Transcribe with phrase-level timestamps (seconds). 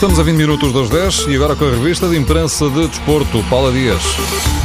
[0.00, 3.44] Estamos a 20 minutos das 10 e agora com a revista de imprensa de desporto,
[3.50, 4.00] Paula Dias.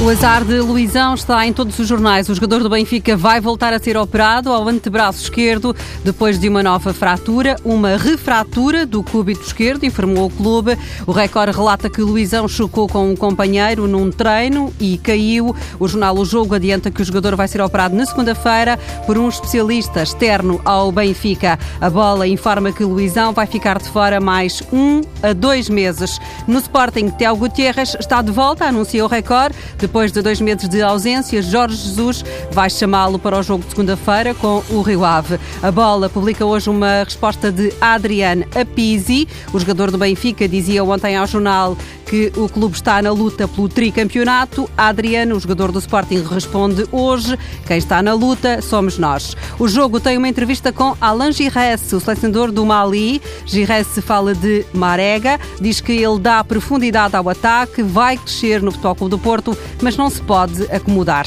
[0.00, 2.28] O azar de Luizão está em todos os jornais.
[2.28, 5.74] O jogador do Benfica vai voltar a ser operado ao antebraço esquerdo
[6.04, 10.78] depois de uma nova fratura, uma refratura do cúbito esquerdo, informou o clube.
[11.04, 15.54] O Record relata que Luizão chocou com um companheiro num treino e caiu.
[15.80, 19.28] O jornal O Jogo adianta que o jogador vai ser operado na segunda-feira por um
[19.28, 21.58] especialista externo ao Benfica.
[21.80, 26.20] A bola informa que Luizão vai ficar de fora mais um a dois meses.
[26.46, 29.54] No Sporting, Tiago Gutierrez está de volta, anunciou o Record.
[29.78, 34.34] Depois de dois meses de ausência, Jorge Jesus vai chamá-lo para o jogo de segunda-feira
[34.34, 35.38] com o Rio Ave.
[35.62, 39.26] A bola publica hoje uma resposta de Adrian Apisi.
[39.52, 43.68] O jogador do Benfica dizia ontem ao jornal que o clube está na luta pelo
[43.68, 44.68] tricampeonato.
[44.76, 49.36] Adriano, o jogador do Sporting, responde hoje: quem está na luta somos nós.
[49.58, 53.20] O jogo tem uma entrevista com Alain Gires, o selecionador do Mali.
[53.46, 58.94] Gires fala de Marega, diz que ele dá profundidade ao ataque, vai crescer no Futebol
[58.94, 61.26] Clube do Porto, mas não se pode acomodar.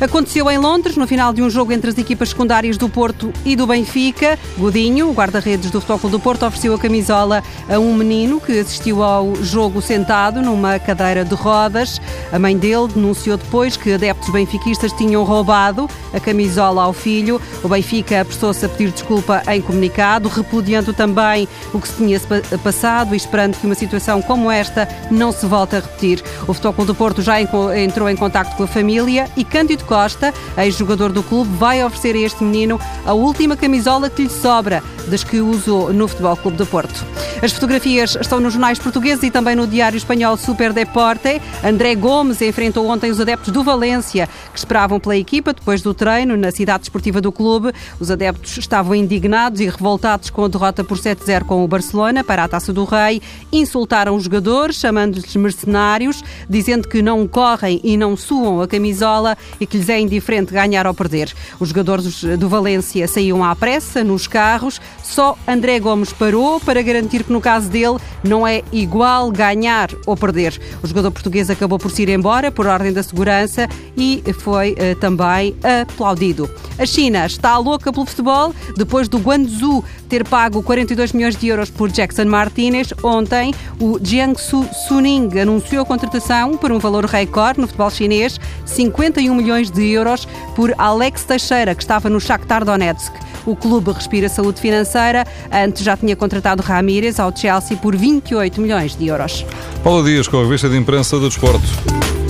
[0.00, 3.54] Aconteceu em Londres, no final de um jogo entre as equipas secundárias do Porto e
[3.54, 4.38] do Benfica.
[4.58, 9.02] Godinho, o guarda-redes do Futebol do Porto, ofereceu a camisola a um menino que assistiu
[9.02, 12.00] ao jogo sentado numa cadeira de rodas.
[12.32, 17.40] A mãe dele denunciou depois que adeptos benfiquistas tinham roubado a camisola ao filho.
[17.62, 22.20] O Benfica apressou-se a pedir desculpa em comunicado, repudiando também o que se tinha
[22.62, 26.22] passado e esperando que uma situação como esta não se volte a repetir.
[26.46, 31.10] O Futebol do Porto já entrou em contato com a família e Cândido Costa, ex-jogador
[31.10, 35.40] do clube, vai oferecer a este menino a última camisola que lhe sobra das que
[35.40, 37.04] usou no Futebol Clube do Porto.
[37.44, 41.42] As fotografias estão nos jornais portugueses e também no diário espanhol Super Deporte.
[41.62, 46.38] André Gomes enfrentou ontem os adeptos do Valência, que esperavam pela equipa depois do treino
[46.38, 47.70] na cidade desportiva do clube.
[48.00, 52.44] Os adeptos estavam indignados e revoltados com a derrota por 7-0 com o Barcelona para
[52.44, 53.20] a Taça do Rei.
[53.52, 59.66] Insultaram os jogadores, chamando-lhes mercenários, dizendo que não correm e não suam a camisola e
[59.66, 61.30] que lhes é indiferente ganhar ou perder.
[61.60, 67.22] Os jogadores do Valência saíam à pressa nos carros, só André Gomes parou para garantir
[67.22, 70.58] que, no caso dele, não é igual ganhar ou perder.
[70.82, 74.94] O jogador português acabou por se ir embora por ordem da segurança e foi uh,
[74.98, 76.48] também aplaudido.
[76.78, 81.70] A China está louca pelo futebol depois do Guangzhou ter pago 42 milhões de euros
[81.70, 82.92] por Jackson Martinez.
[83.02, 89.34] Ontem, o Jiangsu Suning anunciou a contratação por um valor recorde no futebol chinês, 51
[89.34, 93.12] milhões de euros por Alex Teixeira, que estava no Shakhtar Donetsk.
[93.46, 95.26] O clube respira saúde financeira.
[95.52, 99.44] Antes já tinha contratado Ramírez ao Chelsea por 28 milhões de euros.
[99.82, 102.23] Paulo Dias com a revista de imprensa do desporto.